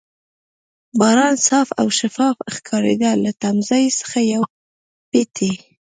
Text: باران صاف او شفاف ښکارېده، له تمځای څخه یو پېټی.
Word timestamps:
باران 0.99 1.35
صاف 1.47 1.67
او 1.81 1.87
شفاف 1.99 2.35
ښکارېده، 2.53 3.11
له 3.23 3.31
تمځای 3.41 3.85
څخه 3.99 4.19
یو 4.33 4.43
پېټی. 5.09 5.53